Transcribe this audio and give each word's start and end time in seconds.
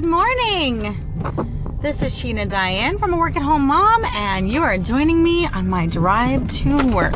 Good 0.00 0.08
morning. 0.08 0.96
This 1.82 2.00
is 2.02 2.14
Sheena 2.14 2.48
Diane 2.48 2.96
from 2.96 3.12
a 3.12 3.18
Work 3.18 3.36
at 3.36 3.42
Home 3.42 3.66
Mom, 3.66 4.02
and 4.14 4.50
you 4.50 4.62
are 4.62 4.78
joining 4.78 5.22
me 5.22 5.46
on 5.48 5.68
my 5.68 5.86
drive 5.86 6.48
to 6.48 6.94
work. 6.94 7.12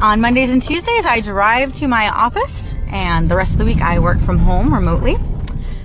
On 0.00 0.22
Mondays 0.22 0.50
and 0.50 0.62
Tuesdays, 0.62 1.04
I 1.04 1.20
drive 1.20 1.74
to 1.74 1.86
my 1.86 2.08
office, 2.08 2.76
and 2.90 3.28
the 3.28 3.36
rest 3.36 3.52
of 3.52 3.58
the 3.58 3.66
week, 3.66 3.82
I 3.82 3.98
work 3.98 4.18
from 4.20 4.38
home 4.38 4.72
remotely. 4.72 5.16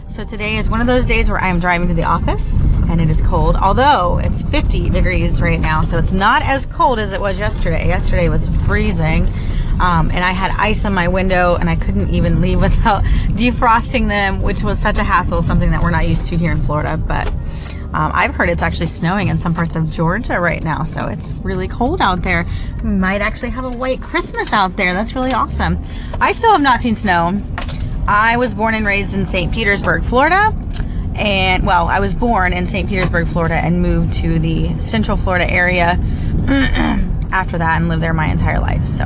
So 0.07 0.23
today 0.23 0.55
is 0.55 0.69
one 0.69 0.79
of 0.79 0.87
those 0.87 1.05
days 1.05 1.29
where 1.29 1.39
I 1.39 1.49
am 1.49 1.59
driving 1.59 1.89
to 1.89 1.93
the 1.93 2.05
office, 2.05 2.55
and 2.87 3.01
it 3.01 3.09
is 3.09 3.21
cold, 3.21 3.57
although 3.57 4.19
it's 4.19 4.43
50 4.43 4.91
degrees 4.91 5.41
right 5.41 5.59
now, 5.59 5.81
so 5.81 5.97
it's 5.97 6.13
not 6.13 6.41
as 6.43 6.65
cold 6.65 6.99
as 6.99 7.11
it 7.11 7.19
was 7.19 7.37
yesterday. 7.37 7.85
Yesterday 7.87 8.29
was 8.29 8.47
freezing. 8.65 9.27
Um, 9.79 10.11
and 10.11 10.23
I 10.23 10.31
had 10.31 10.51
ice 10.51 10.85
on 10.85 10.93
my 10.93 11.07
window 11.07 11.55
and 11.55 11.69
I 11.69 11.75
couldn't 11.75 12.13
even 12.13 12.41
leave 12.41 12.61
without 12.67 13.03
defrosting 13.03 14.07
them, 14.07 14.41
which 14.41 14.63
was 14.63 14.79
such 14.79 14.97
a 14.97 15.03
hassle, 15.03 15.43
something 15.43 15.71
that 15.71 15.81
we're 15.81 15.91
not 15.91 16.07
used 16.07 16.27
to 16.29 16.37
here 16.37 16.51
in 16.51 16.61
Florida. 16.61 16.97
But 16.97 17.27
um, 17.93 18.11
I've 18.11 18.33
heard 18.33 18.49
it's 18.49 18.63
actually 18.63 18.87
snowing 18.87 19.27
in 19.27 19.37
some 19.37 19.53
parts 19.53 19.75
of 19.75 19.91
Georgia 19.91 20.39
right 20.39 20.63
now, 20.63 20.83
so 20.83 21.07
it's 21.07 21.31
really 21.43 21.67
cold 21.67 22.01
out 22.01 22.23
there. 22.23 22.45
We 22.83 22.89
might 22.89 23.21
actually 23.21 23.51
have 23.51 23.65
a 23.65 23.69
white 23.69 24.01
Christmas 24.01 24.51
out 24.51 24.75
there. 24.77 24.93
That's 24.93 25.15
really 25.15 25.31
awesome. 25.31 25.77
I 26.19 26.31
still 26.31 26.53
have 26.53 26.61
not 26.61 26.79
seen 26.79 26.95
snow. 26.95 27.39
I 28.07 28.37
was 28.37 28.55
born 28.55 28.73
and 28.73 28.85
raised 28.85 29.15
in 29.15 29.25
St. 29.25 29.53
Petersburg, 29.53 30.03
Florida. 30.03 30.55
And 31.15 31.67
well, 31.67 31.87
I 31.87 31.99
was 31.99 32.15
born 32.15 32.53
in 32.53 32.65
St. 32.65 32.89
Petersburg, 32.89 33.27
Florida, 33.27 33.55
and 33.55 33.81
moved 33.83 34.13
to 34.15 34.39
the 34.39 34.75
Central 34.79 35.15
Florida 35.15 35.49
area 35.51 35.99
after 37.31 37.59
that 37.59 37.77
and 37.79 37.89
lived 37.89 38.01
there 38.01 38.13
my 38.13 38.27
entire 38.27 38.59
life. 38.59 38.83
So 38.85 39.05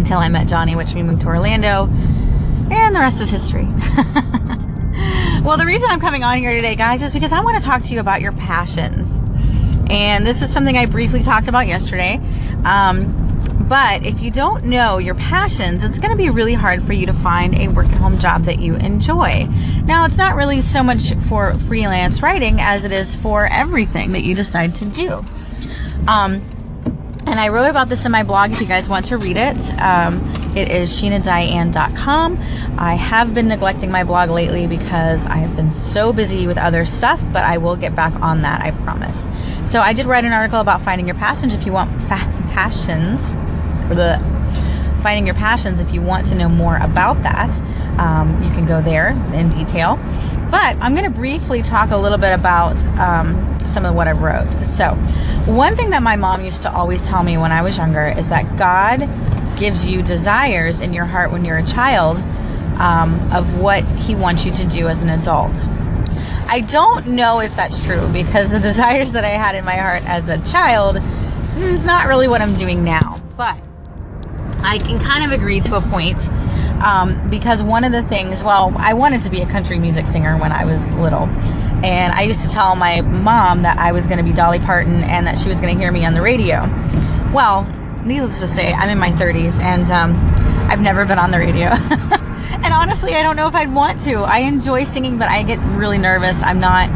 until 0.00 0.18
I 0.18 0.28
met 0.28 0.48
Johnny, 0.48 0.74
which 0.74 0.94
we 0.94 1.02
moved 1.02 1.22
to 1.22 1.28
Orlando, 1.28 1.86
and 2.70 2.94
the 2.94 3.00
rest 3.00 3.20
is 3.20 3.30
history. 3.30 3.64
well, 5.44 5.58
the 5.58 5.66
reason 5.66 5.88
I'm 5.90 6.00
coming 6.00 6.24
on 6.24 6.38
here 6.38 6.54
today, 6.54 6.74
guys, 6.74 7.02
is 7.02 7.12
because 7.12 7.32
I 7.32 7.42
want 7.42 7.58
to 7.58 7.62
talk 7.62 7.82
to 7.82 7.94
you 7.94 8.00
about 8.00 8.20
your 8.22 8.32
passions. 8.32 9.22
And 9.90 10.26
this 10.26 10.40
is 10.40 10.50
something 10.50 10.76
I 10.76 10.86
briefly 10.86 11.22
talked 11.22 11.48
about 11.48 11.66
yesterday. 11.66 12.18
Um, 12.64 13.16
but 13.68 14.04
if 14.06 14.20
you 14.20 14.30
don't 14.30 14.64
know 14.64 14.98
your 14.98 15.14
passions, 15.14 15.84
it's 15.84 15.98
going 15.98 16.10
to 16.10 16.16
be 16.16 16.30
really 16.30 16.54
hard 16.54 16.82
for 16.82 16.92
you 16.92 17.06
to 17.06 17.12
find 17.12 17.54
a 17.56 17.68
work 17.68 17.86
at 17.86 17.98
home 17.98 18.18
job 18.18 18.44
that 18.44 18.58
you 18.58 18.74
enjoy. 18.76 19.46
Now, 19.84 20.06
it's 20.06 20.16
not 20.16 20.34
really 20.34 20.62
so 20.62 20.82
much 20.82 21.12
for 21.28 21.54
freelance 21.54 22.22
writing 22.22 22.56
as 22.60 22.84
it 22.84 22.92
is 22.92 23.14
for 23.14 23.46
everything 23.46 24.12
that 24.12 24.22
you 24.22 24.34
decide 24.34 24.74
to 24.76 24.86
do. 24.86 25.24
Um, 26.08 26.42
I 27.40 27.48
wrote 27.48 27.70
about 27.70 27.88
this 27.88 28.04
in 28.04 28.12
my 28.12 28.22
blog 28.22 28.52
if 28.52 28.60
you 28.60 28.66
guys 28.66 28.86
want 28.86 29.06
to 29.06 29.16
read 29.16 29.38
it. 29.38 29.72
Um, 29.80 30.22
it 30.54 30.70
is 30.70 30.90
sheenadiane.com. 30.90 32.38
I 32.76 32.94
have 32.96 33.32
been 33.32 33.48
neglecting 33.48 33.90
my 33.90 34.04
blog 34.04 34.28
lately 34.28 34.66
because 34.66 35.26
I 35.26 35.36
have 35.36 35.56
been 35.56 35.70
so 35.70 36.12
busy 36.12 36.46
with 36.46 36.58
other 36.58 36.84
stuff, 36.84 37.24
but 37.32 37.42
I 37.42 37.56
will 37.56 37.76
get 37.76 37.96
back 37.96 38.12
on 38.16 38.42
that, 38.42 38.60
I 38.60 38.72
promise. 38.82 39.26
So 39.70 39.80
I 39.80 39.94
did 39.94 40.04
write 40.04 40.26
an 40.26 40.34
article 40.34 40.60
about 40.60 40.82
finding 40.82 41.06
your 41.06 41.16
passions 41.16 41.54
if 41.54 41.64
you 41.64 41.72
want 41.72 41.90
fa- 42.02 42.30
passions, 42.52 43.32
the 43.88 44.20
finding 45.02 45.24
your 45.24 45.34
passions 45.34 45.80
if 45.80 45.94
you 45.94 46.02
want 46.02 46.26
to 46.26 46.34
know 46.34 46.50
more 46.50 46.76
about 46.76 47.22
that. 47.22 47.50
Um, 47.98 48.42
you 48.42 48.50
can 48.50 48.66
go 48.66 48.82
there 48.82 49.08
in 49.32 49.48
detail. 49.48 49.96
But 50.50 50.76
I'm 50.82 50.94
going 50.94 51.10
to 51.10 51.16
briefly 51.16 51.62
talk 51.62 51.90
a 51.90 51.96
little 51.96 52.18
bit 52.18 52.34
about 52.34 52.76
um, 52.98 53.58
some 53.60 53.86
of 53.86 53.94
what 53.94 54.08
I 54.08 54.12
wrote. 54.12 54.50
So, 54.64 54.96
one 55.50 55.76
thing 55.76 55.90
that 55.90 56.02
my 56.02 56.16
mom 56.16 56.42
used 56.42 56.62
to 56.62 56.72
always 56.72 57.06
tell 57.06 57.22
me 57.22 57.36
when 57.36 57.52
I 57.52 57.62
was 57.62 57.76
younger 57.76 58.06
is 58.16 58.28
that 58.28 58.56
God 58.56 59.08
gives 59.58 59.86
you 59.86 60.02
desires 60.02 60.80
in 60.80 60.92
your 60.92 61.04
heart 61.04 61.32
when 61.32 61.44
you're 61.44 61.58
a 61.58 61.66
child 61.66 62.16
um, 62.78 63.32
of 63.32 63.60
what 63.60 63.84
He 63.84 64.14
wants 64.14 64.44
you 64.44 64.52
to 64.52 64.66
do 64.66 64.88
as 64.88 65.02
an 65.02 65.08
adult. 65.10 65.54
I 66.48 66.60
don't 66.60 67.08
know 67.08 67.40
if 67.40 67.54
that's 67.56 67.84
true 67.84 68.08
because 68.12 68.50
the 68.50 68.58
desires 68.70 69.12
that 69.12 69.24
I 69.24 69.30
had 69.30 69.54
in 69.54 69.64
my 69.64 69.76
heart 69.76 70.04
as 70.04 70.28
a 70.28 70.38
child 70.50 70.96
is 71.56 71.84
not 71.84 72.06
really 72.06 72.28
what 72.28 72.40
I'm 72.40 72.54
doing 72.54 72.84
now. 72.84 73.20
But 73.36 73.60
I 74.62 74.78
can 74.78 75.00
kind 75.00 75.24
of 75.24 75.32
agree 75.32 75.60
to 75.60 75.76
a 75.76 75.80
point 75.80 76.28
um, 76.82 77.28
because 77.30 77.62
one 77.62 77.84
of 77.84 77.92
the 77.92 78.02
things, 78.02 78.42
well, 78.42 78.74
I 78.78 78.94
wanted 78.94 79.22
to 79.22 79.30
be 79.30 79.42
a 79.42 79.46
country 79.46 79.78
music 79.78 80.06
singer 80.06 80.36
when 80.38 80.52
I 80.52 80.64
was 80.64 80.92
little. 80.94 81.28
And 81.82 82.12
I 82.12 82.22
used 82.22 82.42
to 82.42 82.48
tell 82.48 82.76
my 82.76 83.00
mom 83.00 83.62
that 83.62 83.78
I 83.78 83.92
was 83.92 84.06
going 84.06 84.18
to 84.18 84.24
be 84.24 84.32
Dolly 84.32 84.58
Parton 84.58 85.02
and 85.02 85.26
that 85.26 85.38
she 85.38 85.48
was 85.48 85.60
going 85.60 85.74
to 85.74 85.80
hear 85.80 85.90
me 85.90 86.04
on 86.04 86.12
the 86.12 86.20
radio. 86.20 86.60
Well, 87.32 87.64
needless 88.04 88.40
to 88.40 88.46
say, 88.46 88.70
I'm 88.72 88.90
in 88.90 88.98
my 88.98 89.10
30s 89.10 89.62
and 89.62 89.90
um, 89.90 90.14
I've 90.70 90.80
never 90.80 91.04
been 91.04 91.18
on 91.18 91.30
the 91.30 91.38
radio. 91.38 91.68
and 91.70 92.72
honestly, 92.72 93.14
I 93.14 93.22
don't 93.22 93.36
know 93.36 93.48
if 93.48 93.54
I'd 93.54 93.72
want 93.72 94.00
to. 94.02 94.20
I 94.20 94.40
enjoy 94.40 94.84
singing, 94.84 95.18
but 95.18 95.28
I 95.28 95.42
get 95.42 95.58
really 95.76 95.98
nervous. 95.98 96.42
I'm 96.42 96.60
not. 96.60 96.90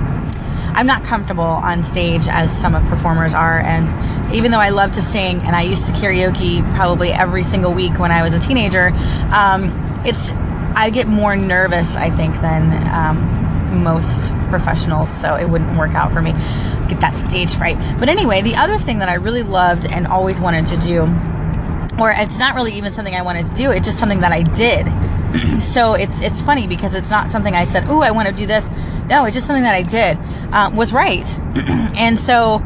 I'm 0.76 0.88
not 0.88 1.04
comfortable 1.04 1.44
on 1.44 1.84
stage 1.84 2.26
as 2.28 2.50
some 2.50 2.74
of 2.74 2.84
performers 2.86 3.32
are, 3.32 3.60
and 3.60 3.86
even 4.34 4.50
though 4.50 4.58
I 4.58 4.70
love 4.70 4.92
to 4.94 5.02
sing 5.02 5.38
and 5.42 5.54
I 5.54 5.62
used 5.62 5.86
to 5.86 5.92
karaoke 5.92 6.68
probably 6.74 7.12
every 7.12 7.44
single 7.44 7.72
week 7.72 8.00
when 8.00 8.10
I 8.10 8.22
was 8.24 8.34
a 8.34 8.40
teenager, 8.40 8.88
um, 9.32 9.70
it's 10.04 10.32
I 10.76 10.90
get 10.92 11.06
more 11.06 11.36
nervous 11.36 11.94
I 11.94 12.10
think 12.10 12.34
than 12.40 12.72
um, 12.92 13.43
most 13.82 14.32
professionals, 14.48 15.10
so 15.10 15.34
it 15.34 15.48
wouldn't 15.48 15.76
work 15.78 15.92
out 15.92 16.12
for 16.12 16.22
me. 16.22 16.32
Get 16.88 17.00
that 17.00 17.14
stage 17.14 17.54
fright. 17.54 17.78
But 17.98 18.08
anyway, 18.08 18.42
the 18.42 18.54
other 18.54 18.78
thing 18.78 18.98
that 18.98 19.08
I 19.08 19.14
really 19.14 19.42
loved 19.42 19.86
and 19.86 20.06
always 20.06 20.40
wanted 20.40 20.66
to 20.66 20.76
do, 20.78 21.02
or 22.00 22.10
it's 22.10 22.38
not 22.38 22.54
really 22.54 22.72
even 22.74 22.92
something 22.92 23.14
I 23.14 23.22
wanted 23.22 23.46
to 23.46 23.54
do, 23.54 23.70
it's 23.70 23.86
just 23.86 23.98
something 23.98 24.20
that 24.20 24.32
I 24.32 24.42
did. 24.42 24.86
so 25.60 25.94
it's 25.94 26.20
it's 26.20 26.40
funny 26.42 26.66
because 26.66 26.94
it's 26.94 27.10
not 27.10 27.28
something 27.28 27.54
I 27.54 27.64
said, 27.64 27.88
"Ooh, 27.88 28.02
I 28.02 28.10
want 28.10 28.28
to 28.28 28.34
do 28.34 28.46
this." 28.46 28.68
No, 29.08 29.24
it's 29.24 29.34
just 29.34 29.46
something 29.46 29.64
that 29.64 29.74
I 29.74 29.82
did. 29.82 30.18
Uh, 30.52 30.70
was 30.74 30.92
write, 30.92 31.34
and 31.96 32.18
so 32.18 32.62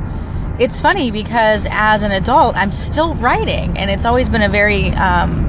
it's 0.59 0.81
funny 0.81 1.11
because 1.11 1.67
as 1.71 2.03
an 2.03 2.13
adult, 2.13 2.57
I'm 2.57 2.71
still 2.71 3.15
writing, 3.15 3.79
and 3.79 3.91
it's 3.91 4.05
always 4.05 4.29
been 4.29 4.43
a 4.43 4.49
very 4.49 4.91
um, 4.91 5.47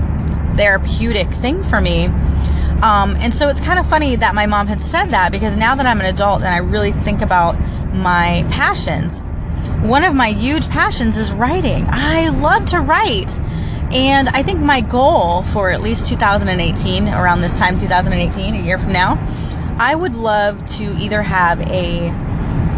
therapeutic 0.55 1.27
thing 1.29 1.61
for 1.63 1.81
me 1.81 2.09
um, 2.81 3.15
and 3.17 3.33
so 3.33 3.49
it's 3.49 3.59
kind 3.59 3.77
of 3.77 3.85
funny 3.89 4.15
that 4.15 4.33
my 4.35 4.45
mom 4.45 4.67
had 4.67 4.79
said 4.79 5.07
that 5.07 5.31
because 5.31 5.57
now 5.57 5.75
that 5.75 5.85
I'm 5.85 5.99
an 5.99 6.05
adult 6.05 6.41
and 6.41 6.47
I 6.47 6.57
really 6.57 6.91
think 6.91 7.21
about 7.21 7.59
my 7.93 8.45
passions, 8.51 9.25
one 9.81 10.03
of 10.03 10.15
my 10.15 10.29
huge 10.29 10.69
passions 10.69 11.17
is 11.17 11.31
writing. 11.31 11.85
I 11.89 12.29
love 12.29 12.65
to 12.67 12.79
write. 12.79 13.37
And 13.91 14.29
I 14.29 14.43
think 14.43 14.59
my 14.59 14.81
goal 14.81 15.43
for 15.43 15.71
at 15.71 15.81
least 15.81 16.07
2018, 16.07 17.07
around 17.07 17.41
this 17.41 17.57
time, 17.57 17.79
2018, 17.79 18.53
a 18.53 18.63
year 18.63 18.77
from 18.77 18.93
now, 18.93 19.17
I 19.79 19.95
would 19.95 20.15
love 20.15 20.65
to 20.77 20.83
either 20.99 21.21
have 21.21 21.59
a 21.69 22.13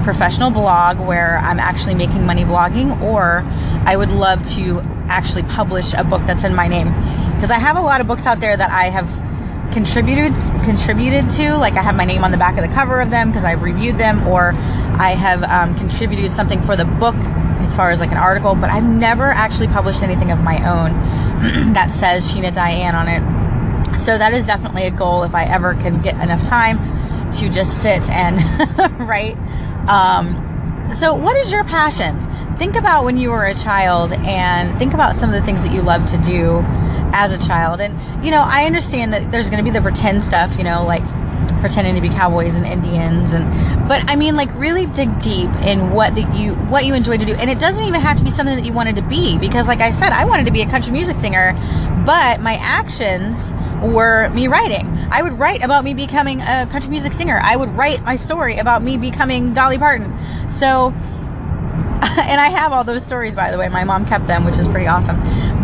professional 0.03 0.51
blog 0.51 1.00
where 1.00 1.38
I'm 1.38 1.59
actually 1.59 1.95
making 1.95 2.25
money 2.25 2.44
blogging, 2.44 3.00
or 3.01 3.44
I 3.85 3.95
would 3.97 4.09
love 4.09 4.47
to 4.51 4.79
actually 5.09 5.44
publish 5.44 5.94
a 5.94 6.03
book 6.03 6.22
that's 6.25 6.44
in 6.44 6.56
my 6.56 6.68
name. 6.68 6.88
Because 7.35 7.51
I 7.51 7.59
have 7.59 7.78
a 7.78 7.81
lot 7.81 8.01
of 8.01 8.07
books 8.07 8.25
out 8.25 8.39
there 8.39 8.56
that 8.56 8.72
I 8.72 8.85
have 8.85 9.07
contributed 9.72 10.34
contributed 10.64 11.30
to 11.30 11.56
like 11.56 11.74
i 11.74 11.82
have 11.82 11.96
my 11.96 12.06
name 12.06 12.24
on 12.24 12.32
the 12.32 12.38
back 12.38 12.58
of 12.58 12.68
the 12.68 12.74
cover 12.74 13.00
of 13.00 13.09
them 13.09 13.30
because 13.30 13.46
i've 13.46 13.62
reviewed 13.62 13.98
them 13.98 14.26
or 14.28 14.52
i 15.00 15.12
have 15.12 15.44
um, 15.44 15.74
contributed 15.78 16.32
something 16.32 16.62
for 16.62 16.76
the 16.76 16.86
book 16.86 17.16
as 17.62 17.76
far 17.76 17.90
as 17.90 18.00
like 18.00 18.12
an 18.12 18.18
article 18.18 18.54
but 18.54 18.70
i've 18.70 18.84
never 18.84 19.31
actually 19.31 19.68
published 19.68 20.04
anything 20.04 20.31
of 20.31 20.44
my 20.44 20.58
own 20.70 20.92
that 21.74 21.90
says 21.90 22.31
sheena 22.31 22.54
diane 22.54 22.94
on 22.94 23.08
it. 23.08 23.98
So 24.06 24.16
that 24.20 24.31
is 24.31 24.46
definitely 24.46 24.86
a 24.86 24.92
goal 24.92 25.24
if 25.24 25.34
i 25.34 25.44
ever 25.46 25.74
can 25.74 26.00
get 26.00 26.14
enough 26.22 26.44
time 26.44 26.78
to 27.34 27.50
just 27.50 27.81
sit 27.81 28.08
and 28.12 28.38
write. 29.08 29.38
Um, 29.88 30.38
so 31.00 31.16
what 31.16 31.36
is 31.38 31.52
your 31.52 31.64
passions? 31.64 32.28
Think 32.60 32.76
about 32.76 33.06
when 33.06 33.18
you 33.18 33.31
were 33.31 33.46
a 33.46 33.56
child 33.56 34.14
and 34.14 34.78
think 34.78 34.94
about 34.94 35.18
some 35.18 35.30
of 35.30 35.36
the 35.36 35.42
things 35.42 35.64
that 35.64 35.74
you 35.74 35.81
love 35.81 36.08
to 36.12 36.18
do 36.20 36.58
as 37.14 37.32
a 37.32 37.48
child. 37.48 37.82
And, 37.82 38.26
you 38.26 38.32
know, 38.32 38.44
I 38.46 38.66
understand 38.66 39.14
that 39.14 39.32
there's 39.32 39.50
going 39.50 39.64
to 39.64 39.70
be 39.70 39.74
the 39.76 39.82
pretend 39.82 40.24
stuff, 40.24 40.58
you 40.58 40.64
know, 40.64 40.86
like 40.86 41.04
pretending 41.60 41.96
to 41.96 42.02
be 42.02 42.10
cowboys 42.10 42.56
and 42.56 42.66
Indians 42.66 43.34
and 43.34 43.88
but 43.88 44.04
I 44.10 44.16
mean 44.16 44.36
like 44.36 44.54
really 44.56 44.88
dig 44.88 45.19
deep 45.19 45.50
in 45.63 45.92
what 45.92 46.16
that 46.16 46.36
you 46.36 46.56
what 46.56 46.86
you 46.86 46.96
enjoy 46.96 47.18
to 47.18 47.25
do 47.25 47.34
and 47.36 47.50
it 47.50 47.60
doesn't 47.60 47.84
even 47.84 48.02
have 48.02 48.18
to 48.18 48.24
be 48.24 48.31
something 48.31 48.56
that 48.56 48.66
you 48.66 48.74
wanted 48.74 48.96
to 48.96 49.04
be 49.04 49.38
because 49.38 49.68
like 49.68 49.80
I 49.80 49.92
said 49.92 50.12
I 50.12 50.25
wanted 50.25 50.48
to 50.48 50.52
be 50.52 50.62
a 50.63 50.68
country 50.68 50.92
music 50.92 51.16
singer 51.18 51.54
but 52.06 52.42
my 52.42 52.58
actions 52.62 53.54
were 53.81 54.30
me 54.30 54.48
writing. 54.48 54.88
I 55.12 55.22
would 55.22 55.34
write 55.34 55.64
about 55.64 55.84
me 55.84 55.94
becoming 55.94 56.42
a 56.42 56.68
country 56.68 56.90
music 56.90 57.14
singer. 57.14 57.40
I 57.42 57.56
would 57.56 57.69
write 57.75 58.04
my 58.04 58.16
story 58.16 58.57
about 58.57 58.81
me 58.81 58.98
becoming 58.98 59.54
Dolly 59.54 59.78
Parton. 59.78 60.16
So 60.48 60.90
and 62.02 62.42
I 62.42 62.50
have 62.50 62.72
all 62.72 62.84
those 62.84 63.04
stories 63.04 63.36
by 63.36 63.52
the 63.52 63.57
way. 63.57 63.69
My 63.69 63.84
mom 63.84 64.06
kept 64.06 64.28
them, 64.28 64.46
which 64.46 64.57
is 64.57 64.68
pretty 64.68 64.88
awesome. 64.88 65.19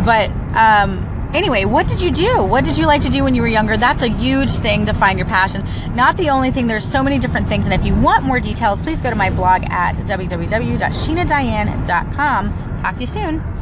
But 0.06 0.30
um 0.56 1.17
Anyway, 1.38 1.66
what 1.66 1.88
did 1.88 2.02
you 2.02 2.10
do? 2.10 2.44
What 2.44 2.66
did 2.66 2.80
you 2.80 2.88
like 2.88 3.04
to 3.04 3.12
do 3.12 3.24
when 3.24 3.36
you 3.36 3.44
were 3.44 3.48
younger? 3.48 3.78
That's 3.78 4.02
a 4.02 4.08
huge 4.08 4.54
thing 4.54 4.88
to 4.88 4.94
find 4.94 5.20
your 5.20 5.28
passion. 5.28 5.64
Not 5.94 6.18
the 6.18 6.32
only 6.32 6.50
thing, 6.50 6.66
there's 6.66 6.84
so 6.84 7.04
many 7.04 7.20
different 7.20 7.48
things. 7.48 7.70
And 7.70 7.80
if 7.80 7.86
you 7.86 7.94
want 7.94 8.24
more 8.24 8.40
details, 8.40 8.82
please 8.82 9.04
go 9.04 9.12
to 9.12 9.16
my 9.16 9.30
blog 9.30 9.62
at 9.70 9.98
www.sheenadiane.com. 9.98 12.80
Talk 12.82 12.96
to 12.96 13.02
you 13.02 13.06
soon. 13.06 13.57